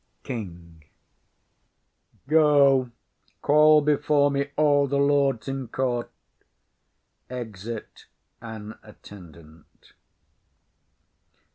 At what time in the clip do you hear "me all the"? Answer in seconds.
4.31-4.97